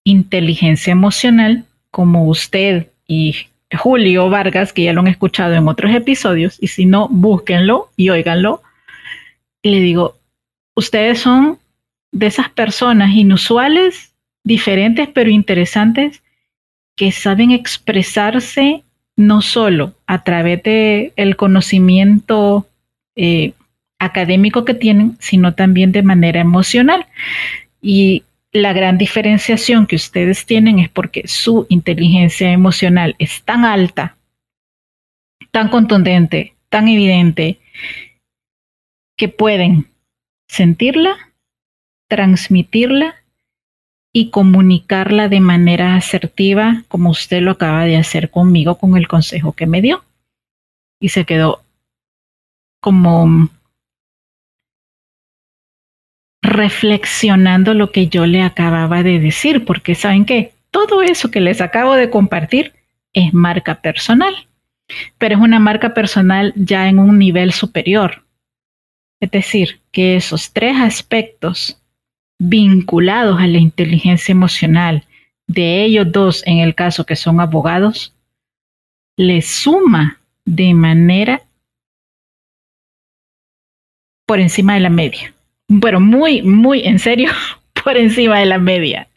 inteligencia 0.03 0.91
emocional 0.91 1.65
como 1.91 2.27
usted 2.27 2.87
y 3.07 3.35
Julio 3.75 4.29
Vargas, 4.29 4.73
que 4.73 4.83
ya 4.83 4.93
lo 4.93 5.01
han 5.01 5.07
escuchado 5.07 5.53
en 5.53 5.67
otros 5.67 5.93
episodios, 5.93 6.57
y 6.61 6.67
si 6.67 6.85
no, 6.85 7.07
búsquenlo 7.09 7.89
y 7.97 8.09
óiganlo. 8.09 8.61
Y 9.61 9.71
le 9.71 9.79
digo, 9.79 10.17
ustedes 10.75 11.19
son 11.19 11.59
de 12.11 12.27
esas 12.27 12.49
personas 12.49 13.11
inusuales, 13.11 14.13
diferentes 14.43 15.09
pero 15.09 15.29
interesantes, 15.29 16.21
que 16.95 17.11
saben 17.11 17.51
expresarse 17.51 18.83
no 19.15 19.41
solo 19.41 19.93
a 20.07 20.23
través 20.23 20.63
del 20.63 21.13
el 21.15 21.35
conocimiento 21.35 22.67
eh, 23.15 23.53
académico 23.99 24.65
que 24.65 24.73
tienen, 24.73 25.17
sino 25.19 25.53
también 25.53 25.91
de 25.91 26.03
manera 26.03 26.41
emocional. 26.41 27.05
Y 27.81 28.23
la 28.51 28.73
gran 28.73 28.97
diferenciación 28.97 29.87
que 29.87 29.95
ustedes 29.95 30.45
tienen 30.45 30.79
es 30.79 30.89
porque 30.89 31.27
su 31.27 31.65
inteligencia 31.69 32.51
emocional 32.51 33.15
es 33.19 33.43
tan 33.43 33.65
alta, 33.65 34.15
tan 35.51 35.69
contundente, 35.69 36.53
tan 36.69 36.87
evidente, 36.87 37.59
que 39.17 39.29
pueden 39.29 39.87
sentirla, 40.47 41.15
transmitirla 42.07 43.22
y 44.13 44.29
comunicarla 44.29 45.27
de 45.27 45.39
manera 45.39 45.95
asertiva, 45.95 46.83
como 46.87 47.09
usted 47.09 47.41
lo 47.41 47.51
acaba 47.51 47.85
de 47.85 47.97
hacer 47.97 48.29
conmigo 48.29 48.77
con 48.77 48.95
el 48.95 49.07
consejo 49.07 49.53
que 49.53 49.65
me 49.65 49.81
dio. 49.81 50.03
y 50.99 51.09
se 51.09 51.25
quedó 51.25 51.61
como 52.79 53.49
reflexionando 56.41 57.73
lo 57.73 57.91
que 57.91 58.07
yo 58.07 58.25
le 58.25 58.41
acababa 58.41 59.03
de 59.03 59.19
decir, 59.19 59.65
porque 59.65 59.95
saben 59.95 60.23
que 60.23 60.53
todo 60.71 61.01
eso 61.01 61.29
que 61.29 61.41
les 61.41 61.59
acabo 61.59 61.95
de 61.95 62.09
compartir 62.09 62.73
es 63.11 63.33
marca 63.33 63.81
personal, 63.81 64.47
pero 65.17 65.35
es 65.35 65.41
una 65.41 65.59
marca 65.59 65.93
personal 65.93 66.53
ya 66.55 66.87
en 66.87 66.99
un 66.99 67.17
nivel 67.17 67.51
superior. 67.51 68.23
Es 69.19 69.31
decir, 69.31 69.81
que 69.91 70.15
esos 70.15 70.53
tres 70.53 70.77
aspectos 70.77 71.82
vinculados 72.39 73.39
a 73.39 73.47
la 73.47 73.57
inteligencia 73.57 74.31
emocional 74.31 75.05
de 75.47 75.83
ellos 75.83 76.11
dos, 76.11 76.43
en 76.45 76.59
el 76.59 76.75
caso 76.75 77.05
que 77.05 77.15
son 77.15 77.39
abogados, 77.39 78.13
les 79.17 79.47
suma 79.47 80.19
de 80.45 80.73
manera 80.73 81.41
por 84.25 84.39
encima 84.39 84.73
de 84.73 84.79
la 84.79 84.89
media. 84.89 85.33
Pero 85.81 85.99
muy, 85.99 86.41
muy 86.41 86.85
en 86.85 86.99
serio, 86.99 87.29
por 87.83 87.97
encima 87.97 88.39
de 88.39 88.45
la 88.45 88.57
media. 88.57 89.07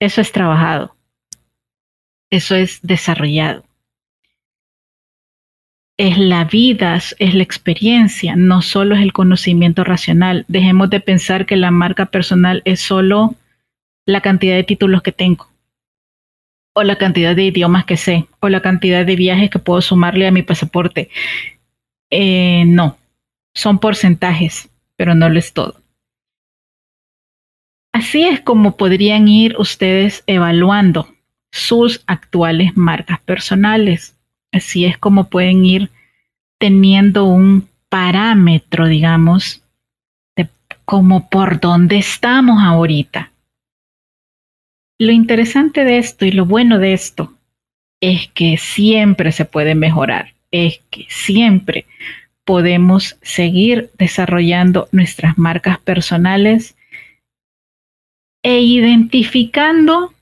Eso 0.00 0.20
es 0.20 0.32
trabajado. 0.32 0.96
Eso 2.30 2.54
es 2.54 2.80
desarrollado. 2.82 3.64
Es 6.00 6.16
la 6.16 6.46
vida, 6.46 6.96
es 6.96 7.34
la 7.34 7.42
experiencia, 7.42 8.34
no 8.34 8.62
solo 8.62 8.94
es 8.94 9.02
el 9.02 9.12
conocimiento 9.12 9.84
racional. 9.84 10.46
Dejemos 10.48 10.88
de 10.88 11.00
pensar 11.00 11.44
que 11.44 11.56
la 11.56 11.70
marca 11.70 12.06
personal 12.06 12.62
es 12.64 12.80
solo 12.80 13.34
la 14.06 14.22
cantidad 14.22 14.56
de 14.56 14.64
títulos 14.64 15.02
que 15.02 15.12
tengo, 15.12 15.50
o 16.72 16.84
la 16.84 16.96
cantidad 16.96 17.36
de 17.36 17.44
idiomas 17.44 17.84
que 17.84 17.98
sé, 17.98 18.26
o 18.40 18.48
la 18.48 18.62
cantidad 18.62 19.04
de 19.04 19.14
viajes 19.14 19.50
que 19.50 19.58
puedo 19.58 19.82
sumarle 19.82 20.26
a 20.26 20.30
mi 20.30 20.42
pasaporte. 20.42 21.10
Eh, 22.08 22.64
no, 22.64 22.96
son 23.54 23.78
porcentajes, 23.78 24.70
pero 24.96 25.14
no 25.14 25.28
lo 25.28 25.38
es 25.38 25.52
todo. 25.52 25.82
Así 27.92 28.22
es 28.22 28.40
como 28.40 28.78
podrían 28.78 29.28
ir 29.28 29.54
ustedes 29.58 30.24
evaluando 30.26 31.14
sus 31.52 32.02
actuales 32.06 32.74
marcas 32.74 33.20
personales. 33.20 34.16
Así 34.52 34.84
es 34.84 34.98
como 34.98 35.28
pueden 35.28 35.64
ir 35.64 35.90
teniendo 36.58 37.24
un 37.24 37.68
parámetro, 37.88 38.86
digamos, 38.86 39.62
de 40.36 40.48
como 40.84 41.28
por 41.28 41.60
dónde 41.60 41.98
estamos 41.98 42.62
ahorita. 42.62 43.32
Lo 44.98 45.12
interesante 45.12 45.84
de 45.84 45.98
esto 45.98 46.26
y 46.26 46.32
lo 46.32 46.44
bueno 46.44 46.78
de 46.78 46.92
esto 46.92 47.32
es 48.00 48.28
que 48.28 48.56
siempre 48.58 49.32
se 49.32 49.44
puede 49.44 49.74
mejorar, 49.74 50.34
es 50.50 50.80
que 50.90 51.06
siempre 51.08 51.86
podemos 52.44 53.16
seguir 53.22 53.90
desarrollando 53.98 54.88
nuestras 54.92 55.38
marcas 55.38 55.78
personales 55.78 56.76
e 58.42 58.60
identificando 58.60 60.14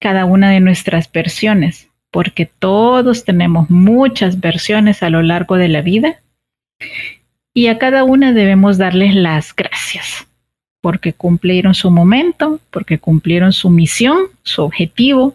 cada 0.00 0.26
una 0.26 0.50
de 0.50 0.60
nuestras 0.60 1.10
versiones, 1.10 1.88
porque 2.14 2.46
todos 2.46 3.24
tenemos 3.24 3.70
muchas 3.70 4.38
versiones 4.38 5.02
a 5.02 5.10
lo 5.10 5.20
largo 5.20 5.56
de 5.56 5.66
la 5.66 5.82
vida 5.82 6.20
y 7.52 7.66
a 7.66 7.76
cada 7.76 8.04
una 8.04 8.32
debemos 8.32 8.78
darles 8.78 9.16
las 9.16 9.52
gracias 9.52 10.24
porque 10.80 11.12
cumplieron 11.12 11.74
su 11.74 11.90
momento, 11.90 12.60
porque 12.70 13.00
cumplieron 13.00 13.52
su 13.52 13.68
misión, 13.68 14.26
su 14.44 14.62
objetivo, 14.62 15.34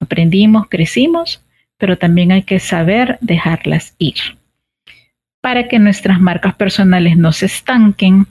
aprendimos, 0.00 0.66
crecimos, 0.70 1.42
pero 1.76 1.98
también 1.98 2.32
hay 2.32 2.44
que 2.44 2.58
saber 2.58 3.18
dejarlas 3.20 3.94
ir. 3.98 4.38
Para 5.42 5.68
que 5.68 5.78
nuestras 5.78 6.22
marcas 6.22 6.54
personales 6.54 7.18
no 7.18 7.32
se 7.32 7.44
estanquen 7.44 8.26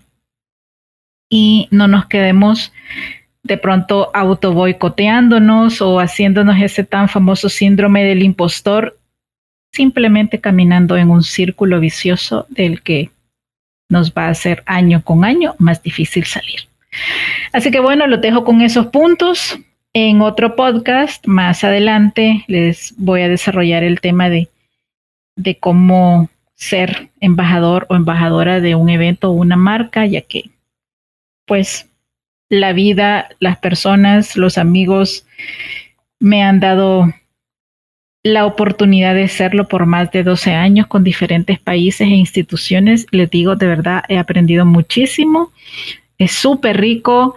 y 1.30 1.68
no 1.70 1.88
nos 1.88 2.08
quedemos 2.08 2.74
de 3.44 3.58
pronto 3.58 4.10
auto 4.14 4.54
boicoteándonos 4.54 5.82
o 5.82 6.00
haciéndonos 6.00 6.62
ese 6.62 6.84
tan 6.84 7.10
famoso 7.10 7.50
síndrome 7.50 8.04
del 8.04 8.24
impostor, 8.24 8.98
simplemente 9.74 10.40
caminando 10.40 10.98
en 10.98 11.10
un 11.10 11.24
círculo 11.24 11.80
vicioso 11.80 12.46
del 12.50 12.82
que 12.82 13.10
nos 13.90 14.14
va 14.14 14.28
a 14.28 14.30
hacer 14.30 14.64
año 14.66 15.04
con 15.04 15.26
año 15.26 15.56
más 15.60 15.84
difícil 15.84 16.26
salir. 16.26 16.62
Así 17.52 17.70
que 17.70 17.80
bueno, 17.80 18.08
lo 18.08 18.18
dejo 18.18 18.44
con 18.44 18.62
esos 18.62 18.88
puntos. 18.88 19.60
En 19.96 20.22
otro 20.22 20.56
podcast 20.56 21.28
más 21.28 21.64
adelante 21.64 22.46
les 22.48 22.96
voy 22.98 23.22
a 23.22 23.30
desarrollar 23.30 23.84
el 23.84 24.02
tema 24.02 24.30
de, 24.30 24.50
de 25.36 25.60
cómo 25.60 26.30
ser 26.56 27.10
embajador 27.20 27.86
o 27.90 27.96
embajadora 27.96 28.60
de 28.60 28.74
un 28.74 28.90
evento 28.90 29.30
o 29.30 29.34
una 29.34 29.56
marca, 29.56 30.06
ya 30.06 30.22
que 30.22 30.50
pues 31.46 31.90
la 32.60 32.72
vida, 32.72 33.30
las 33.39 33.58
personas, 33.58 34.38
los 34.38 34.60
amigos 34.60 35.26
me 36.20 36.44
han 36.44 36.60
dado 36.60 37.12
la 38.22 38.46
oportunidad 38.46 39.16
de 39.16 39.24
hacerlo 39.24 39.68
por 39.68 39.88
más 39.88 40.12
de 40.12 40.24
12 40.24 40.54
años 40.54 40.86
con 40.86 41.04
diferentes 41.04 41.60
países 41.60 42.08
e 42.08 42.12
instituciones. 42.12 43.08
Les 43.10 43.30
digo, 43.30 43.56
de 43.56 43.66
verdad, 43.66 44.04
he 44.08 44.20
aprendido 44.20 44.66
muchísimo. 44.66 45.52
Es 46.20 46.34
súper 46.34 46.80
rico, 46.80 47.36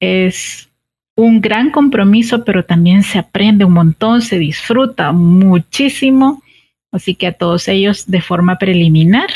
es 0.00 0.68
un 1.14 1.40
gran 1.40 1.70
compromiso, 1.70 2.44
pero 2.44 2.64
también 2.64 3.04
se 3.04 3.20
aprende 3.20 3.64
un 3.64 3.74
montón, 3.74 4.22
se 4.22 4.38
disfruta 4.38 5.12
muchísimo. 5.12 6.42
Así 6.90 7.14
que 7.14 7.28
a 7.28 7.32
todos 7.32 7.68
ellos 7.68 8.10
de 8.10 8.20
forma 8.20 8.58
preliminar, 8.58 9.30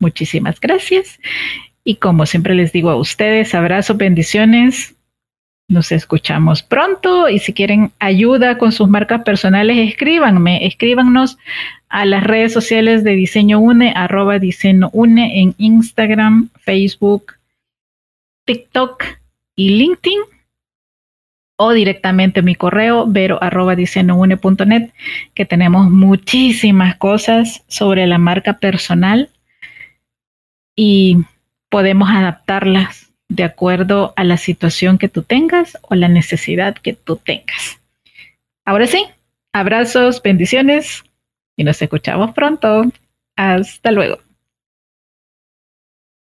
muchísimas 0.00 0.58
gracias. 0.60 1.20
Y 1.84 1.96
como 1.96 2.26
siempre 2.26 2.54
les 2.54 2.72
digo 2.72 2.90
a 2.90 2.96
ustedes, 2.96 3.54
abrazos, 3.54 3.96
bendiciones. 3.96 4.94
Nos 5.68 5.92
escuchamos 5.92 6.62
pronto 6.62 7.28
y 7.28 7.38
si 7.38 7.52
quieren 7.52 7.92
ayuda 8.00 8.58
con 8.58 8.72
sus 8.72 8.88
marcas 8.88 9.22
personales, 9.22 9.88
escríbanme, 9.88 10.66
escríbanos 10.66 11.38
a 11.88 12.04
las 12.04 12.24
redes 12.24 12.52
sociales 12.52 13.04
de 13.04 13.12
Diseño 13.12 13.60
Une, 13.60 13.92
arroba 13.94 14.40
Diseño 14.40 14.90
Une 14.92 15.40
en 15.40 15.54
Instagram, 15.58 16.48
Facebook, 16.58 17.34
TikTok 18.46 19.04
y 19.54 19.70
LinkedIn 19.70 20.18
o 21.62 21.72
directamente 21.72 22.40
mi 22.40 22.54
correo 22.54 23.06
vero 23.06 23.38
arroba 23.42 23.76
net 23.76 24.92
que 25.34 25.44
tenemos 25.44 25.90
muchísimas 25.90 26.96
cosas 26.96 27.62
sobre 27.68 28.06
la 28.06 28.16
marca 28.16 28.58
personal 28.58 29.28
y 30.74 31.18
podemos 31.70 32.10
adaptarlas 32.10 33.10
de 33.28 33.44
acuerdo 33.44 34.12
a 34.16 34.24
la 34.24 34.36
situación 34.36 34.98
que 34.98 35.08
tú 35.08 35.22
tengas 35.22 35.78
o 35.82 35.94
la 35.94 36.08
necesidad 36.08 36.74
que 36.74 36.92
tú 36.92 37.16
tengas. 37.16 37.80
Ahora 38.66 38.86
sí, 38.86 39.06
abrazos, 39.52 40.20
bendiciones 40.20 41.04
y 41.56 41.64
nos 41.64 41.80
escuchamos 41.80 42.32
pronto. 42.34 42.84
Hasta 43.36 43.92
luego. 43.92 44.18